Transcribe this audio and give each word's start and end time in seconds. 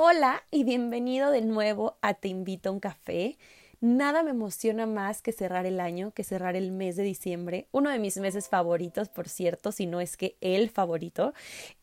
Hola 0.00 0.44
y 0.52 0.62
bienvenido 0.62 1.32
de 1.32 1.42
nuevo 1.42 1.98
a 2.02 2.14
Te 2.14 2.28
invito 2.28 2.68
a 2.68 2.72
un 2.72 2.78
café. 2.78 3.36
Nada 3.80 4.22
me 4.22 4.30
emociona 4.30 4.86
más 4.86 5.22
que 5.22 5.32
cerrar 5.32 5.66
el 5.66 5.80
año, 5.80 6.12
que 6.12 6.22
cerrar 6.22 6.54
el 6.54 6.70
mes 6.70 6.94
de 6.94 7.02
diciembre, 7.02 7.66
uno 7.72 7.90
de 7.90 7.98
mis 7.98 8.16
meses 8.18 8.48
favoritos, 8.48 9.08
por 9.08 9.28
cierto, 9.28 9.72
si 9.72 9.86
no 9.86 10.00
es 10.00 10.16
que 10.16 10.36
el 10.40 10.70
favorito. 10.70 11.34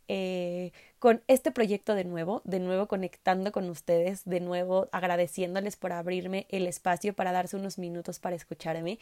Eh, 0.07 0.71
con 1.05 1.21
este 1.28 1.52
proyecto 1.52 1.94
de 1.94 2.04
nuevo, 2.04 2.41
de 2.46 2.60
nuevo 2.60 2.88
conectando 2.88 3.52
con 3.52 3.70
ustedes, 3.70 4.25
de 4.25 4.39
nuevo 4.39 4.89
agradeciéndoles 4.91 5.75
por 5.75 5.91
abrirme 5.91 6.47
el 6.50 6.66
espacio 6.66 7.14
para 7.14 7.32
darse 7.32 7.55
unos 7.57 7.78
minutos 7.78 8.18
para 8.18 8.36
escucharme. 8.36 8.97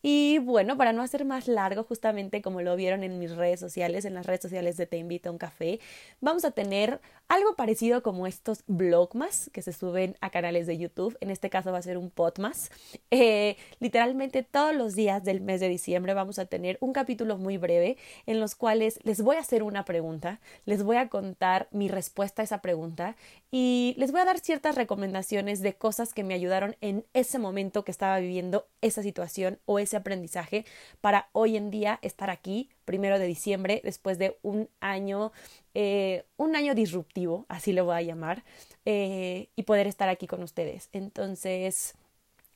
Y 0.00 0.38
bueno, 0.38 0.76
para 0.76 0.92
no 0.92 1.02
hacer 1.02 1.24
más 1.24 1.48
largo, 1.48 1.82
justamente 1.82 2.42
como 2.42 2.62
lo 2.62 2.76
vieron 2.76 3.02
en 3.02 3.18
mis 3.18 3.34
redes 3.34 3.58
sociales, 3.58 4.04
en 4.04 4.14
las 4.14 4.24
redes 4.24 4.42
sociales 4.42 4.76
de 4.76 4.86
Te 4.86 4.98
Invito 4.98 5.30
a 5.30 5.32
un 5.32 5.38
Café, 5.38 5.80
vamos 6.20 6.44
a 6.44 6.52
tener 6.52 7.00
algo 7.26 7.56
parecido 7.56 8.04
como 8.04 8.28
estos 8.28 8.62
blogmas 8.68 9.50
que 9.52 9.60
se 9.60 9.72
suben 9.72 10.16
a 10.20 10.30
canales 10.30 10.68
de 10.68 10.78
YouTube. 10.78 11.18
En 11.20 11.28
este 11.28 11.50
caso 11.50 11.72
va 11.72 11.78
a 11.78 11.82
ser 11.82 11.98
un 11.98 12.10
podmas. 12.10 12.70
Eh, 13.10 13.56
literalmente 13.80 14.44
todos 14.44 14.76
los 14.76 14.94
días 14.94 15.24
del 15.24 15.40
mes 15.40 15.58
de 15.58 15.68
diciembre 15.68 16.14
vamos 16.14 16.38
a 16.38 16.46
tener 16.46 16.78
un 16.80 16.92
capítulo 16.92 17.36
muy 17.36 17.56
breve 17.56 17.96
en 18.26 18.38
los 18.38 18.54
cuales 18.54 19.00
les 19.02 19.22
voy 19.22 19.34
a 19.34 19.40
hacer 19.40 19.64
una 19.64 19.84
pregunta, 19.84 20.38
les 20.64 20.84
voy 20.84 20.98
a 20.98 21.08
contar 21.08 21.47
mi 21.70 21.88
respuesta 21.88 22.42
a 22.42 22.44
esa 22.44 22.60
pregunta 22.60 23.16
y 23.50 23.94
les 23.98 24.12
voy 24.12 24.20
a 24.20 24.24
dar 24.24 24.38
ciertas 24.38 24.74
recomendaciones 24.74 25.60
de 25.60 25.74
cosas 25.74 26.12
que 26.12 26.24
me 26.24 26.34
ayudaron 26.34 26.76
en 26.80 27.04
ese 27.14 27.38
momento 27.38 27.84
que 27.84 27.90
estaba 27.90 28.18
viviendo 28.18 28.66
esa 28.80 29.02
situación 29.02 29.58
o 29.64 29.78
ese 29.78 29.96
aprendizaje 29.96 30.64
para 31.00 31.28
hoy 31.32 31.56
en 31.56 31.70
día 31.70 31.98
estar 32.02 32.30
aquí, 32.30 32.70
primero 32.84 33.18
de 33.18 33.26
diciembre, 33.26 33.80
después 33.84 34.18
de 34.18 34.38
un 34.42 34.68
año, 34.80 35.32
eh, 35.74 36.24
un 36.36 36.56
año 36.56 36.74
disruptivo, 36.74 37.46
así 37.48 37.72
lo 37.72 37.84
voy 37.84 37.96
a 37.96 38.02
llamar, 38.02 38.44
eh, 38.84 39.48
y 39.56 39.62
poder 39.62 39.86
estar 39.86 40.08
aquí 40.08 40.26
con 40.26 40.42
ustedes. 40.42 40.88
Entonces, 40.92 41.94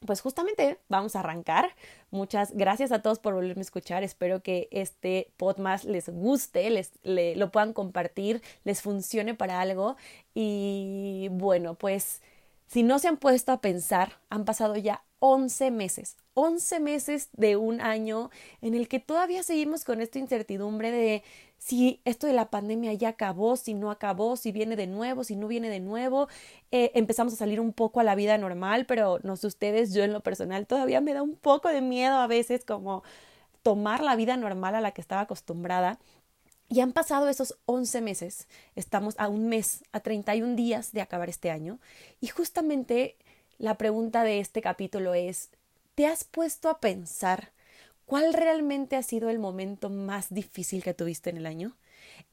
pues 0.07 0.21
justamente 0.21 0.79
vamos 0.89 1.17
a 1.17 1.21
arrancar. 1.21 1.75
Muchas 2.11 2.53
gracias 2.53 2.93
a 2.93 3.03
todos 3.03 3.19
por 3.19 3.35
volverme 3.35 3.61
a 3.61 3.63
escuchar. 3.63 4.03
Espero 4.03 4.43
que 4.43 4.69
este 4.71 5.33
podcast 5.37 5.85
les 5.85 6.09
guste, 6.09 6.71
les 6.71 6.93
lo 7.37 7.51
puedan 7.51 7.73
compartir, 7.73 8.43
les 8.65 8.83
funcione 8.83 9.35
para 9.35 9.61
algo. 9.61 9.97
Y 10.35 11.29
bueno, 11.33 11.75
pues 11.75 12.23
si 12.67 12.83
no 12.83 12.99
se 12.99 13.09
han 13.09 13.17
puesto 13.17 13.53
a 13.53 13.61
pensar, 13.61 14.19
han 14.31 14.45
pasado 14.45 14.77
ya 14.77 15.05
11 15.21 15.71
meses, 15.71 16.17
11 16.35 16.81
meses 16.81 17.29
de 17.33 17.57
un 17.57 17.81
año 17.81 18.31
en 18.61 18.75
el 18.75 18.89
que 18.89 19.01
todavía 19.01 19.43
seguimos 19.43 19.85
con 19.85 20.01
esta 20.01 20.19
incertidumbre 20.19 20.91
de 20.91 21.23
si 21.59 22.01
esto 22.05 22.27
de 22.27 22.33
la 22.33 22.51
pandemia 22.51 22.93
ya 22.95 23.11
acabó, 23.11 23.57
si 23.57 23.75
no 23.75 23.91
acabó, 23.91 24.37
si 24.37 24.51
viene 24.51 24.75
de 24.75 24.89
nuevo, 24.89 25.23
si 25.23 25.37
no 25.37 25.47
viene 25.47 25.71
de 25.71 25.79
nuevo. 25.79 26.29
Eh, 26.73 26.91
empezamos 26.95 27.35
a 27.35 27.37
salir 27.37 27.61
un 27.61 27.73
poco 27.73 28.01
a 28.01 28.05
la 28.05 28.17
vida 28.17 28.37
normal, 28.39 28.85
pero 28.87 29.21
no 29.23 29.37
sé 29.37 29.47
ustedes, 29.47 29.95
yo 29.95 30.03
en 30.03 30.13
lo 30.13 30.23
personal 30.23 30.67
todavía 30.67 31.01
me 31.01 31.15
da 31.15 31.23
un 31.23 31.37
poco 31.37 31.69
de 31.69 31.81
miedo 31.81 32.17
a 32.17 32.27
veces 32.27 32.65
como 32.65 33.05
tomar 33.63 34.03
la 34.03 34.17
vida 34.17 34.37
normal 34.37 34.75
a 34.75 34.81
la 34.81 34.91
que 34.91 35.01
estaba 35.01 35.23
acostumbrada. 35.23 35.99
Y 36.69 36.81
han 36.81 36.93
pasado 36.93 37.29
esos 37.29 37.59
11 37.67 38.01
meses, 38.01 38.49
estamos 38.75 39.15
a 39.19 39.29
un 39.29 39.49
mes, 39.49 39.85
a 39.93 40.01
31 40.01 40.57
días 40.57 40.93
de 40.93 41.03
acabar 41.03 41.29
este 41.29 41.51
año, 41.51 41.79
y 42.21 42.29
justamente 42.29 43.17
la 43.59 43.77
pregunta 43.77 44.25
de 44.25 44.41
este 44.41 44.63
capítulo 44.63 45.15
es, 45.15 45.51
¿te 45.95 46.07
has 46.07 46.25
puesto 46.25 46.69
a 46.69 46.81
pensar 46.81 47.53
¿Cuál 48.13 48.35
realmente 48.35 48.97
ha 48.97 49.03
sido 49.03 49.31
el 49.31 49.39
momento 49.39 49.89
más 49.89 50.35
difícil 50.35 50.83
que 50.83 50.93
tuviste 50.93 51.31
en 51.31 51.39
el 51.39 51.47
año? 51.47 51.77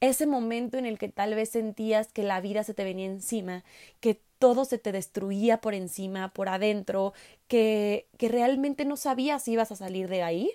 Ese 0.00 0.26
momento 0.26 0.76
en 0.76 0.84
el 0.84 0.98
que 0.98 1.08
tal 1.08 1.34
vez 1.34 1.48
sentías 1.48 2.12
que 2.12 2.22
la 2.22 2.42
vida 2.42 2.64
se 2.64 2.74
te 2.74 2.84
venía 2.84 3.06
encima, 3.06 3.64
que 4.00 4.20
todo 4.38 4.66
se 4.66 4.76
te 4.76 4.92
destruía 4.92 5.62
por 5.62 5.72
encima, 5.72 6.34
por 6.34 6.50
adentro, 6.50 7.14
que, 7.48 8.06
que 8.18 8.28
realmente 8.28 8.84
no 8.84 8.98
sabías 8.98 9.44
si 9.44 9.52
ibas 9.52 9.72
a 9.72 9.76
salir 9.76 10.08
de 10.08 10.22
ahí. 10.22 10.50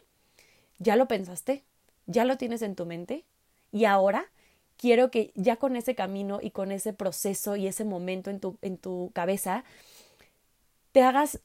¿Ya 0.77 0.95
lo 0.95 1.07
pensaste? 1.07 1.63
¿Ya 2.05 2.23
lo 2.25 2.37
tienes 2.37 2.61
en 2.61 2.75
tu 2.75 2.85
mente? 2.85 3.23
Y 3.71 3.85
ahora 3.85 4.27
quiero 4.77 5.09
que 5.09 5.31
ya 5.33 5.55
con 5.55 5.75
ese 5.75 5.95
camino 5.95 6.39
y 6.39 6.51
con 6.51 6.71
ese 6.71 6.93
proceso 6.93 7.55
y 7.55 7.65
ese 7.65 7.83
momento 7.83 8.29
en 8.29 8.39
tu, 8.39 8.59
en 8.61 8.77
tu 8.77 9.09
cabeza, 9.15 9.63
te 10.91 11.01
hagas 11.01 11.39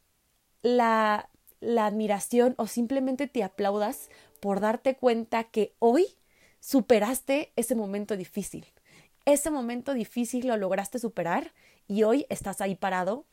la, 0.62 1.30
la 1.60 1.87
admiración 1.87 2.54
o 2.56 2.66
simplemente 2.66 3.26
te 3.28 3.43
aplaudas 3.43 4.09
por 4.41 4.60
darte 4.60 4.97
cuenta 4.97 5.44
que 5.44 5.75
hoy 5.78 6.06
superaste 6.60 7.53
ese 7.56 7.75
momento 7.75 8.16
difícil. 8.16 8.66
Ese 9.26 9.50
momento 9.50 9.94
difícil 9.94 10.47
lo 10.47 10.56
lograste 10.56 10.98
superar 10.98 11.53
y 11.87 12.03
hoy 12.03 12.26
estás 12.28 12.60
ahí 12.60 12.75
parado 12.75 13.26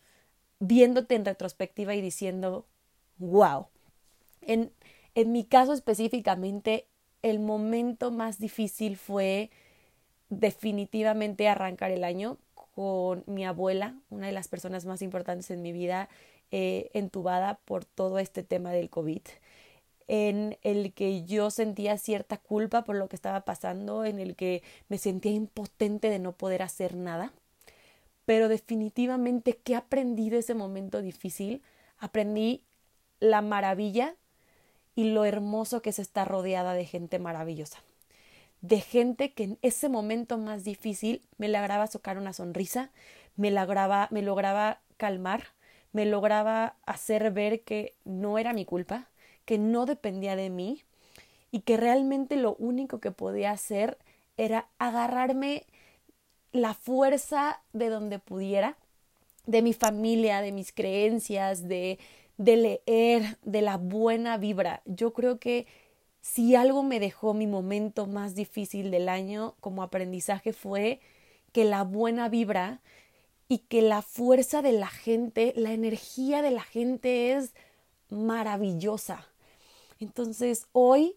viéndote 0.60 1.16
en 1.16 1.26
retrospectiva 1.26 1.96
y 1.96 2.02
diciendo, 2.02 2.68
wow. 3.18 3.68
En, 4.42 4.72
en 5.16 5.32
mi 5.32 5.44
caso 5.46 5.74
específicamente, 5.74 6.88
el 7.22 7.40
momento 7.40 8.12
más 8.12 8.40
difícil 8.40 8.98
fue 8.98 9.52
definitivamente 10.30 11.48
arrancar 11.48 11.92
el 11.92 12.04
año 12.04 12.38
con 12.54 13.24
mi 13.26 13.46
abuela, 13.46 13.96
una 14.10 14.28
de 14.28 14.34
las 14.34 14.48
personas 14.48 14.86
más 14.86 15.02
importantes 15.02 15.50
en 15.50 15.62
mi 15.62 15.72
vida, 15.72 16.10
eh, 16.52 16.90
entubada 16.94 17.60
por 17.66 17.86
todo 17.86 18.20
este 18.20 18.44
tema 18.44 18.72
del 18.72 18.90
COVID, 18.90 19.22
en 20.08 20.58
el 20.62 20.94
que 20.94 21.26
yo 21.26 21.52
sentía 21.52 21.98
cierta 21.98 22.38
culpa 22.38 22.84
por 22.84 22.96
lo 22.96 23.10
que 23.10 23.16
estaba 23.16 23.42
pasando, 23.42 24.06
en 24.06 24.20
el 24.20 24.36
que 24.36 24.64
me 24.88 24.98
sentía 24.98 25.34
impotente 25.34 26.10
de 26.10 26.20
no 26.20 26.32
poder 26.32 26.62
hacer 26.64 26.96
nada. 26.96 27.34
Pero 28.26 28.48
definitivamente, 28.50 29.58
¿qué 29.64 29.76
aprendí 29.76 30.30
de 30.30 30.40
ese 30.40 30.54
momento 30.54 31.02
difícil? 31.02 31.62
Aprendí 31.98 32.64
la 33.20 33.42
maravilla 33.42 34.16
y 34.96 35.12
lo 35.12 35.26
hermoso 35.26 35.82
que 35.82 35.92
es 35.92 36.00
estar 36.00 36.28
rodeada 36.28 36.74
de 36.74 36.86
gente 36.86 37.20
maravillosa. 37.20 37.80
De 38.62 38.82
gente 38.82 39.34
que 39.34 39.44
en 39.44 39.60
ese 39.62 39.90
momento 39.90 40.38
más 40.38 40.64
difícil 40.64 41.22
me 41.38 41.48
lograba 41.50 41.88
sacar 41.88 42.18
una 42.18 42.34
sonrisa, 42.34 42.92
me 43.36 43.52
lograba, 43.52 44.08
me 44.12 44.22
lograba 44.22 44.82
calmar, 44.98 45.46
me 45.94 46.06
lograba 46.06 46.76
hacer 46.86 47.32
ver 47.32 47.62
que 47.62 47.94
no 48.06 48.38
era 48.38 48.54
mi 48.54 48.66
culpa, 48.66 49.08
que 49.46 49.58
no 49.58 49.86
dependía 49.86 50.36
de 50.36 50.50
mí 50.50 50.84
y 51.52 51.62
que 51.62 51.78
realmente 51.78 52.36
lo 52.36 52.56
único 52.56 53.00
que 53.00 53.12
podía 53.12 53.52
hacer 53.52 53.98
era 54.38 54.68
agarrarme 54.78 55.66
la 56.52 56.74
fuerza 56.74 57.62
de 57.74 57.90
donde 57.90 58.20
pudiera, 58.20 58.78
de 59.46 59.62
mi 59.62 59.74
familia, 59.74 60.42
de 60.42 60.52
mis 60.52 60.72
creencias, 60.72 61.68
de, 61.68 62.00
de 62.38 62.56
leer, 62.58 63.38
de 63.44 63.62
la 63.62 63.78
buena 63.78 64.38
vibra. 64.38 64.82
Yo 64.86 65.14
creo 65.14 65.40
que 65.40 65.68
si 66.22 66.56
algo 66.56 66.84
me 66.84 67.00
dejó 67.00 67.34
mi 67.34 67.48
momento 67.48 68.06
más 68.06 68.36
difícil 68.36 68.92
del 68.92 69.08
año 69.08 69.56
como 69.62 69.84
aprendizaje 69.84 70.52
fue 70.52 71.00
que 71.54 71.64
la 71.64 71.84
buena 71.84 72.28
vibra 72.28 72.82
y 73.50 73.60
que 73.60 73.82
la 73.82 74.02
fuerza 74.02 74.62
de 74.62 74.74
la 74.74 74.88
gente, 74.88 75.54
la 75.56 75.74
energía 75.74 76.42
de 76.42 76.52
la 76.52 76.64
gente 76.64 77.34
es 77.34 77.54
maravillosa. 78.10 79.28
Entonces, 80.00 80.68
hoy, 80.74 81.16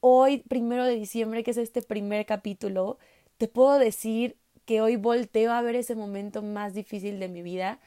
hoy, 0.00 0.38
primero 0.38 0.84
de 0.84 0.96
diciembre, 0.96 1.44
que 1.44 1.52
es 1.52 1.56
este 1.56 1.82
primer 1.82 2.26
capítulo, 2.26 2.98
te 3.38 3.48
puedo 3.48 3.78
decir 3.78 4.36
que 4.64 4.80
hoy 4.80 4.96
volteo 4.96 5.52
a 5.52 5.62
ver 5.62 5.76
ese 5.76 5.94
momento 5.94 6.42
más 6.42 6.74
difícil 6.74 7.18
de 7.20 7.28
mi 7.28 7.42
vida 7.42 7.80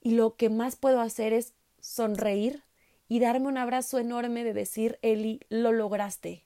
y 0.00 0.12
lo 0.12 0.36
que 0.36 0.50
más 0.50 0.76
puedo 0.76 1.00
hacer 1.00 1.32
es 1.32 1.54
sonreír 1.80 2.62
y 3.08 3.20
darme 3.20 3.48
un 3.48 3.58
abrazo 3.58 3.98
enorme 3.98 4.44
de 4.44 4.52
decir, 4.52 4.98
Eli, 5.02 5.40
lo 5.48 5.72
lograste. 5.72 6.44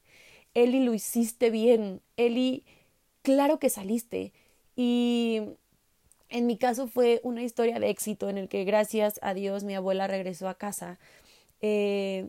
Eli, 0.54 0.81
lo 0.81 0.94
hiciste 0.94 1.50
bien. 1.50 2.00
Eli, 2.16 2.64
claro 3.22 3.58
que 3.58 3.70
saliste. 3.70 4.32
Y 4.75 5.43
en 6.28 6.46
mi 6.46 6.56
caso 6.56 6.88
fue 6.88 7.20
una 7.23 7.43
historia 7.43 7.78
de 7.78 7.90
éxito 7.90 8.28
en 8.28 8.38
el 8.38 8.49
que 8.49 8.64
gracias 8.64 9.19
a 9.23 9.34
Dios 9.34 9.64
mi 9.64 9.75
abuela 9.75 10.06
regresó 10.06 10.49
a 10.49 10.55
casa. 10.55 10.99
Eh, 11.61 12.28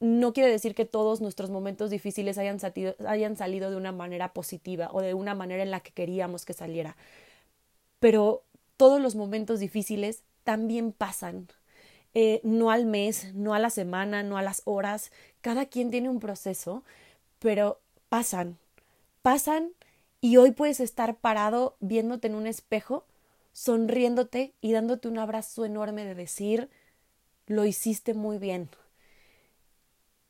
no 0.00 0.32
quiere 0.32 0.50
decir 0.50 0.74
que 0.74 0.84
todos 0.84 1.20
nuestros 1.20 1.50
momentos 1.50 1.90
difíciles 1.90 2.38
hayan, 2.38 2.58
hayan 3.06 3.36
salido 3.36 3.70
de 3.70 3.76
una 3.76 3.92
manera 3.92 4.32
positiva 4.32 4.90
o 4.92 5.00
de 5.00 5.14
una 5.14 5.34
manera 5.34 5.62
en 5.62 5.70
la 5.70 5.80
que 5.80 5.92
queríamos 5.92 6.44
que 6.44 6.52
saliera, 6.52 6.96
pero 8.00 8.42
todos 8.76 9.00
los 9.00 9.14
momentos 9.14 9.60
difíciles 9.60 10.22
también 10.44 10.92
pasan. 10.92 11.48
Eh, 12.12 12.40
no 12.44 12.70
al 12.70 12.86
mes, 12.86 13.34
no 13.34 13.54
a 13.54 13.58
la 13.58 13.70
semana, 13.70 14.22
no 14.22 14.36
a 14.36 14.42
las 14.42 14.62
horas. 14.66 15.10
Cada 15.40 15.66
quien 15.66 15.90
tiene 15.90 16.08
un 16.08 16.20
proceso, 16.20 16.84
pero 17.40 17.80
pasan. 18.08 18.58
Pasan 19.22 19.70
y 20.24 20.38
hoy 20.38 20.52
puedes 20.52 20.80
estar 20.80 21.16
parado 21.16 21.76
viéndote 21.80 22.28
en 22.28 22.34
un 22.34 22.46
espejo, 22.46 23.04
sonriéndote 23.52 24.54
y 24.62 24.72
dándote 24.72 25.06
un 25.06 25.18
abrazo 25.18 25.66
enorme 25.66 26.02
de 26.06 26.14
decir, 26.14 26.70
lo 27.46 27.66
hiciste 27.66 28.14
muy 28.14 28.38
bien. 28.38 28.70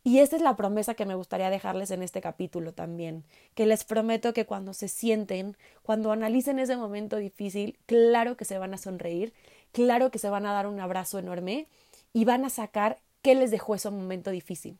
Y 0.02 0.18
esa 0.18 0.34
es 0.34 0.42
la 0.42 0.56
promesa 0.56 0.94
que 0.94 1.06
me 1.06 1.14
gustaría 1.14 1.48
dejarles 1.48 1.92
en 1.92 2.02
este 2.02 2.20
capítulo 2.20 2.74
también, 2.74 3.22
que 3.54 3.66
les 3.66 3.84
prometo 3.84 4.32
que 4.32 4.46
cuando 4.46 4.74
se 4.74 4.88
sienten, 4.88 5.56
cuando 5.84 6.10
analicen 6.10 6.58
ese 6.58 6.76
momento 6.76 7.18
difícil, 7.18 7.78
claro 7.86 8.36
que 8.36 8.44
se 8.44 8.58
van 8.58 8.74
a 8.74 8.78
sonreír, 8.78 9.32
claro 9.70 10.10
que 10.10 10.18
se 10.18 10.28
van 10.28 10.44
a 10.44 10.52
dar 10.52 10.66
un 10.66 10.80
abrazo 10.80 11.20
enorme 11.20 11.68
y 12.12 12.24
van 12.24 12.44
a 12.44 12.50
sacar 12.50 12.98
qué 13.22 13.36
les 13.36 13.52
dejó 13.52 13.76
ese 13.76 13.90
momento 13.90 14.32
difícil. 14.32 14.76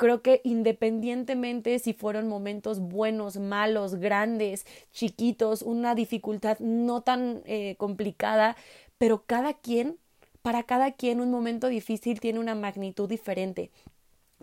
Creo 0.00 0.22
que 0.22 0.40
independientemente 0.44 1.78
si 1.78 1.92
fueron 1.92 2.26
momentos 2.26 2.80
buenos, 2.80 3.36
malos, 3.36 3.96
grandes, 3.96 4.64
chiquitos, 4.92 5.60
una 5.60 5.94
dificultad 5.94 6.58
no 6.58 7.02
tan 7.02 7.42
eh, 7.44 7.74
complicada, 7.76 8.56
pero 8.96 9.24
cada 9.26 9.52
quien, 9.52 9.98
para 10.40 10.62
cada 10.62 10.92
quien 10.92 11.20
un 11.20 11.30
momento 11.30 11.68
difícil 11.68 12.18
tiene 12.18 12.38
una 12.38 12.54
magnitud 12.54 13.10
diferente. 13.10 13.70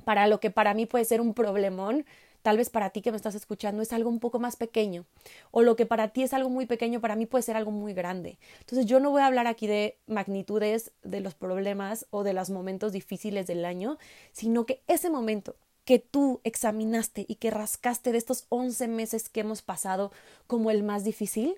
Para 0.06 0.28
lo 0.28 0.40
que 0.40 0.52
para 0.52 0.76
mí 0.76 0.86
puede 0.86 1.06
ser 1.06 1.22
un 1.22 1.34
problemón, 1.34 2.06
tal 2.42 2.58
vez 2.58 2.70
para 2.70 2.90
ti 2.92 3.02
que 3.02 3.12
me 3.12 3.18
estás 3.18 3.36
escuchando 3.36 3.82
es 3.82 3.94
algo 3.94 4.10
un 4.10 4.20
poco 4.20 4.40
más 4.40 4.56
pequeño, 4.56 5.06
o 5.52 5.62
lo 5.62 5.76
que 5.76 5.86
para 5.86 6.10
ti 6.10 6.24
es 6.24 6.34
algo 6.34 6.50
muy 6.50 6.66
pequeño, 6.66 7.02
para 7.02 7.16
mí 7.16 7.26
puede 7.26 7.44
ser 7.44 7.58
algo 7.58 7.72
muy 7.72 7.94
grande. 7.94 8.38
Entonces 8.60 8.86
yo 8.86 9.00
no 9.00 9.12
voy 9.12 9.22
a 9.22 9.28
hablar 9.28 9.48
aquí 9.48 9.68
de 9.68 9.98
magnitudes 10.08 10.92
de 11.04 11.22
los 11.22 11.36
problemas 11.36 12.06
o 12.10 12.24
de 12.24 12.34
los 12.34 12.50
momentos 12.50 12.92
difíciles 12.92 13.48
del 13.48 13.66
año, 13.66 13.98
sino 14.32 14.66
que 14.66 14.82
ese 14.88 15.10
momento 15.10 15.56
que 15.86 16.00
tú 16.00 16.42
examinaste 16.44 17.26
y 17.30 17.36
que 17.36 17.50
rascaste 17.50 18.12
de 18.12 18.18
estos 18.18 18.46
11 18.50 18.90
meses 18.90 19.30
que 19.30 19.40
hemos 19.40 19.62
pasado 19.62 20.12
como 20.46 20.70
el 20.70 20.84
más 20.84 21.06
difícil, 21.06 21.56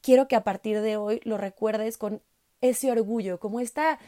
quiero 0.00 0.28
que 0.28 0.36
a 0.36 0.44
partir 0.44 0.80
de 0.80 0.96
hoy 0.96 1.20
lo 1.24 1.36
recuerdes 1.36 1.98
con 1.98 2.22
ese 2.62 2.90
orgullo, 2.90 3.38
como 3.38 3.60
esta 3.60 3.98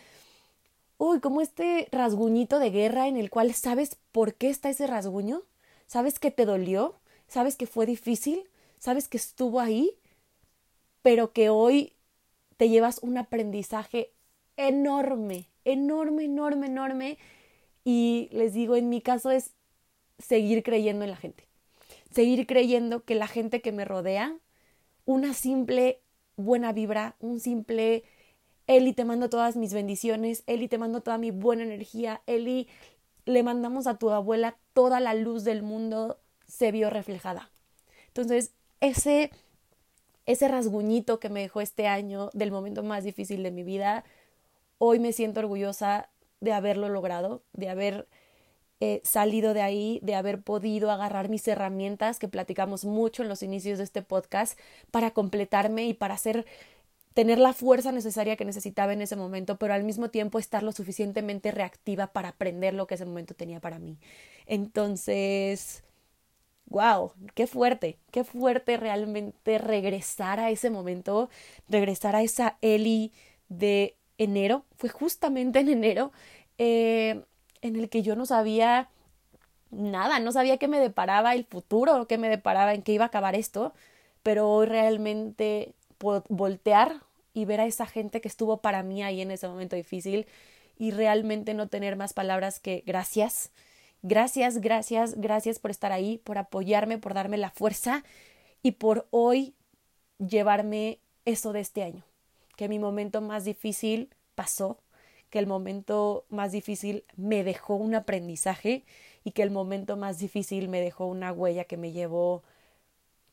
uy, 1.04 1.20
como 1.20 1.40
este 1.40 1.88
rasguñito 1.92 2.58
de 2.58 2.70
guerra 2.70 3.08
en 3.08 3.16
el 3.16 3.30
cual 3.30 3.52
sabes 3.52 3.98
por 4.10 4.34
qué 4.34 4.48
está 4.48 4.70
ese 4.70 4.86
rasguño, 4.86 5.42
sabes 5.86 6.18
que 6.18 6.30
te 6.30 6.46
dolió, 6.46 6.96
sabes 7.28 7.56
que 7.56 7.66
fue 7.66 7.84
difícil, 7.84 8.48
sabes 8.78 9.06
que 9.08 9.18
estuvo 9.18 9.60
ahí, 9.60 9.98
pero 11.02 11.32
que 11.32 11.50
hoy 11.50 11.92
te 12.56 12.70
llevas 12.70 13.00
un 13.02 13.18
aprendizaje 13.18 14.12
enorme, 14.56 15.48
enorme, 15.64 16.24
enorme, 16.24 16.66
enorme. 16.68 17.18
Y 17.84 18.30
les 18.32 18.54
digo, 18.54 18.76
en 18.76 18.88
mi 18.88 19.02
caso 19.02 19.30
es 19.30 19.50
seguir 20.18 20.62
creyendo 20.62 21.04
en 21.04 21.10
la 21.10 21.16
gente, 21.16 21.46
seguir 22.12 22.46
creyendo 22.46 23.04
que 23.04 23.14
la 23.14 23.26
gente 23.26 23.60
que 23.60 23.72
me 23.72 23.84
rodea, 23.84 24.38
una 25.04 25.34
simple 25.34 26.00
buena 26.36 26.72
vibra, 26.72 27.16
un 27.20 27.40
simple 27.40 28.04
Eli, 28.66 28.92
te 28.92 29.04
mando 29.04 29.28
todas 29.28 29.56
mis 29.56 29.74
bendiciones, 29.74 30.42
Eli, 30.46 30.68
te 30.68 30.78
mando 30.78 31.02
toda 31.02 31.18
mi 31.18 31.30
buena 31.30 31.64
energía, 31.64 32.22
Eli, 32.26 32.68
le 33.26 33.42
mandamos 33.42 33.86
a 33.86 33.98
tu 33.98 34.10
abuela 34.10 34.56
toda 34.72 35.00
la 35.00 35.14
luz 35.14 35.44
del 35.44 35.62
mundo, 35.62 36.18
se 36.46 36.72
vio 36.72 36.90
reflejada. 36.90 37.50
Entonces, 38.08 38.52
ese, 38.80 39.30
ese 40.26 40.48
rasguñito 40.48 41.20
que 41.20 41.28
me 41.28 41.40
dejó 41.40 41.60
este 41.60 41.86
año 41.88 42.30
del 42.32 42.50
momento 42.50 42.82
más 42.82 43.04
difícil 43.04 43.42
de 43.42 43.50
mi 43.50 43.62
vida, 43.62 44.04
hoy 44.78 44.98
me 44.98 45.12
siento 45.12 45.40
orgullosa 45.40 46.08
de 46.40 46.52
haberlo 46.52 46.88
logrado, 46.88 47.42
de 47.52 47.68
haber 47.68 48.06
eh, 48.80 49.00
salido 49.04 49.54
de 49.54 49.62
ahí, 49.62 50.00
de 50.02 50.14
haber 50.14 50.42
podido 50.42 50.90
agarrar 50.90 51.28
mis 51.28 51.46
herramientas 51.48 52.18
que 52.18 52.28
platicamos 52.28 52.84
mucho 52.84 53.22
en 53.22 53.28
los 53.28 53.42
inicios 53.42 53.78
de 53.78 53.84
este 53.84 54.02
podcast 54.02 54.58
para 54.90 55.12
completarme 55.12 55.86
y 55.86 55.94
para 55.94 56.14
hacer 56.14 56.44
tener 57.14 57.38
la 57.38 57.52
fuerza 57.52 57.92
necesaria 57.92 58.36
que 58.36 58.44
necesitaba 58.44 58.92
en 58.92 59.00
ese 59.00 59.16
momento, 59.16 59.56
pero 59.56 59.72
al 59.72 59.84
mismo 59.84 60.10
tiempo 60.10 60.38
estar 60.38 60.62
lo 60.62 60.72
suficientemente 60.72 61.52
reactiva 61.52 62.08
para 62.08 62.30
aprender 62.30 62.74
lo 62.74 62.86
que 62.86 62.96
ese 62.96 63.06
momento 63.06 63.34
tenía 63.34 63.60
para 63.60 63.78
mí. 63.78 63.98
Entonces, 64.46 65.84
wow, 66.66 67.12
qué 67.34 67.46
fuerte, 67.46 67.98
qué 68.10 68.24
fuerte 68.24 68.76
realmente 68.76 69.58
regresar 69.58 70.40
a 70.40 70.50
ese 70.50 70.70
momento, 70.70 71.30
regresar 71.68 72.16
a 72.16 72.22
esa 72.22 72.58
Eli 72.60 73.12
de 73.48 73.96
enero, 74.18 74.64
fue 74.76 74.88
justamente 74.88 75.60
en 75.60 75.68
enero 75.68 76.12
eh, 76.58 77.22
en 77.62 77.76
el 77.76 77.88
que 77.88 78.02
yo 78.02 78.16
no 78.16 78.26
sabía 78.26 78.88
nada, 79.70 80.20
no 80.20 80.32
sabía 80.32 80.58
qué 80.58 80.68
me 80.68 80.80
deparaba 80.80 81.34
el 81.34 81.44
futuro, 81.44 82.06
qué 82.08 82.18
me 82.18 82.28
deparaba, 82.28 82.74
en 82.74 82.82
qué 82.82 82.92
iba 82.92 83.04
a 83.04 83.08
acabar 83.08 83.34
esto, 83.36 83.72
pero 84.22 84.50
hoy 84.50 84.66
realmente 84.66 85.74
voltear 86.28 87.02
y 87.32 87.44
ver 87.44 87.60
a 87.60 87.66
esa 87.66 87.86
gente 87.86 88.20
que 88.20 88.28
estuvo 88.28 88.58
para 88.58 88.82
mí 88.82 89.02
ahí 89.02 89.20
en 89.20 89.30
ese 89.30 89.48
momento 89.48 89.76
difícil 89.76 90.26
y 90.78 90.90
realmente 90.90 91.54
no 91.54 91.68
tener 91.68 91.96
más 91.96 92.12
palabras 92.12 92.60
que 92.60 92.82
gracias. 92.86 93.50
Gracias, 94.02 94.58
gracias, 94.60 95.14
gracias 95.18 95.58
por 95.58 95.70
estar 95.70 95.92
ahí, 95.92 96.18
por 96.18 96.38
apoyarme, 96.38 96.98
por 96.98 97.14
darme 97.14 97.38
la 97.38 97.50
fuerza 97.50 98.04
y 98.62 98.72
por 98.72 99.06
hoy 99.10 99.54
llevarme 100.18 101.00
eso 101.24 101.52
de 101.52 101.60
este 101.60 101.82
año. 101.82 102.04
Que 102.56 102.68
mi 102.68 102.78
momento 102.78 103.20
más 103.20 103.44
difícil 103.44 104.10
pasó, 104.34 104.78
que 105.30 105.38
el 105.38 105.46
momento 105.46 106.26
más 106.28 106.52
difícil 106.52 107.04
me 107.16 107.44
dejó 107.44 107.76
un 107.76 107.94
aprendizaje 107.94 108.84
y 109.24 109.32
que 109.32 109.42
el 109.42 109.50
momento 109.50 109.96
más 109.96 110.18
difícil 110.18 110.68
me 110.68 110.80
dejó 110.80 111.06
una 111.06 111.32
huella 111.32 111.64
que 111.64 111.76
me 111.76 111.92
llevó 111.92 112.42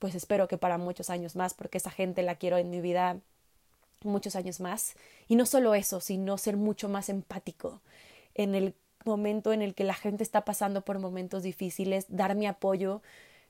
pues 0.02 0.16
espero 0.16 0.48
que 0.48 0.58
para 0.58 0.80
muchos 0.80 1.12
años 1.12 1.36
más, 1.36 1.54
porque 1.54 1.78
esa 1.78 1.92
gente 1.92 2.24
la 2.24 2.34
quiero 2.34 2.58
en 2.58 2.72
mi 2.72 2.82
vida 2.82 3.20
muchos 4.04 4.36
años 4.36 4.60
más. 4.60 4.96
Y 5.28 5.36
no 5.36 5.46
solo 5.46 5.76
eso, 5.76 6.00
sino 6.00 6.40
ser 6.40 6.58
mucho 6.58 6.90
más 6.90 7.08
empático 7.08 7.82
en 8.34 8.56
el 8.56 8.74
momento 9.06 9.54
en 9.54 9.62
el 9.62 9.76
que 9.76 9.84
la 9.84 9.94
gente 9.94 10.24
está 10.24 10.44
pasando 10.44 10.82
por 10.82 10.98
momentos 10.98 11.44
difíciles, 11.44 12.08
dar 12.10 12.34
mi 12.34 12.48
apoyo. 12.48 13.04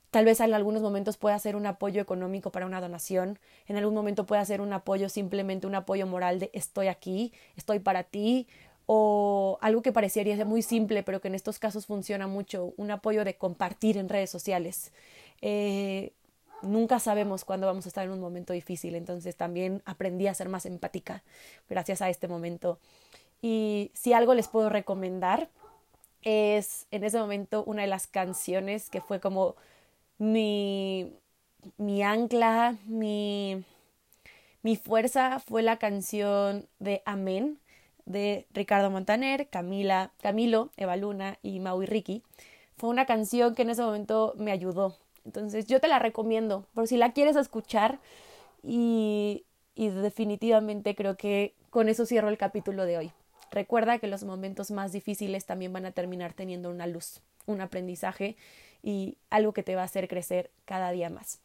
Tal 0.09 0.25
vez 0.25 0.41
en 0.41 0.53
algunos 0.53 0.81
momentos 0.81 1.15
pueda 1.15 1.39
ser 1.39 1.55
un 1.55 1.65
apoyo 1.65 2.01
económico 2.01 2.51
para 2.51 2.65
una 2.65 2.81
donación, 2.81 3.39
en 3.67 3.77
algún 3.77 3.93
momento 3.93 4.25
pueda 4.25 4.43
ser 4.43 4.59
un 4.59 4.73
apoyo 4.73 5.07
simplemente 5.07 5.67
un 5.67 5.75
apoyo 5.75 6.05
moral 6.05 6.39
de 6.39 6.51
estoy 6.53 6.87
aquí, 6.87 7.31
estoy 7.55 7.79
para 7.79 8.03
ti, 8.03 8.45
o 8.87 9.57
algo 9.61 9.81
que 9.81 9.93
parecería 9.93 10.43
muy 10.43 10.63
simple, 10.63 11.01
pero 11.01 11.21
que 11.21 11.29
en 11.29 11.35
estos 11.35 11.59
casos 11.59 11.85
funciona 11.85 12.27
mucho, 12.27 12.73
un 12.75 12.91
apoyo 12.91 13.23
de 13.23 13.35
compartir 13.35 13.97
en 13.97 14.09
redes 14.09 14.29
sociales. 14.29 14.91
Eh, 15.41 16.11
nunca 16.61 16.99
sabemos 16.99 17.45
cuándo 17.45 17.67
vamos 17.67 17.85
a 17.85 17.89
estar 17.89 18.05
en 18.05 18.11
un 18.11 18.19
momento 18.19 18.53
difícil, 18.53 18.95
entonces 18.95 19.35
también 19.35 19.81
aprendí 19.85 20.27
a 20.27 20.33
ser 20.33 20.49
más 20.49 20.65
empática 20.65 21.23
gracias 21.69 22.01
a 22.01 22.09
este 22.09 22.27
momento. 22.27 22.79
Y 23.41 23.91
si 23.93 24.13
algo 24.13 24.33
les 24.33 24.47
puedo 24.47 24.69
recomendar 24.69 25.49
es 26.23 26.87
en 26.91 27.03
ese 27.03 27.19
momento 27.19 27.63
una 27.65 27.81
de 27.81 27.87
las 27.87 28.07
canciones 28.07 28.89
que 28.89 29.01
fue 29.01 29.19
como 29.19 29.55
mi, 30.19 31.13
mi 31.77 32.03
ancla, 32.03 32.75
mi, 32.85 33.63
mi 34.61 34.75
fuerza 34.75 35.39
fue 35.39 35.63
la 35.63 35.77
canción 35.77 36.67
de 36.79 37.01
Amén 37.05 37.59
de 38.05 38.45
Ricardo 38.51 38.89
Montaner, 38.89 39.47
Camila, 39.49 40.11
Camilo, 40.21 40.69
Eva 40.77 40.95
Luna 40.95 41.37
y 41.41 41.59
Maui 41.59 41.85
Ricky. 41.85 42.23
Fue 42.77 42.89
una 42.89 43.05
canción 43.05 43.55
que 43.55 43.61
en 43.63 43.69
ese 43.69 43.83
momento 43.83 44.33
me 44.37 44.51
ayudó 44.51 44.97
entonces 45.25 45.67
yo 45.67 45.79
te 45.79 45.87
la 45.87 45.99
recomiendo 45.99 46.65
por 46.73 46.87
si 46.87 46.97
la 46.97 47.13
quieres 47.13 47.35
escuchar 47.35 47.99
y, 48.63 49.45
y 49.75 49.89
definitivamente 49.89 50.95
creo 50.95 51.17
que 51.17 51.55
con 51.69 51.89
eso 51.89 52.05
cierro 52.05 52.29
el 52.29 52.37
capítulo 52.37 52.85
de 52.85 52.97
hoy. 52.97 53.11
Recuerda 53.51 53.99
que 53.99 54.07
los 54.07 54.23
momentos 54.23 54.71
más 54.71 54.91
difíciles 54.91 55.45
también 55.45 55.73
van 55.73 55.85
a 55.85 55.91
terminar 55.91 56.33
teniendo 56.33 56.69
una 56.69 56.87
luz, 56.87 57.21
un 57.45 57.61
aprendizaje 57.61 58.37
y 58.81 59.17
algo 59.29 59.53
que 59.53 59.63
te 59.63 59.75
va 59.75 59.81
a 59.81 59.85
hacer 59.85 60.07
crecer 60.07 60.51
cada 60.65 60.91
día 60.91 61.09
más. 61.09 61.41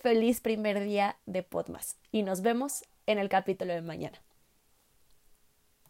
Feliz 0.00 0.40
primer 0.40 0.80
día 0.80 1.16
de 1.26 1.42
Podmas 1.42 1.96
y 2.12 2.22
nos 2.22 2.40
vemos 2.40 2.84
en 3.06 3.18
el 3.18 3.28
capítulo 3.28 3.72
de 3.72 3.82
mañana. 3.82 4.20